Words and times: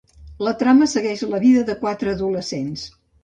La 0.45 0.53
trama 0.61 0.87
segueix 0.93 1.21
la 1.35 1.41
vida 1.45 1.63
de 1.69 1.77
quatre 1.83 2.17
adolescents. 2.17 2.89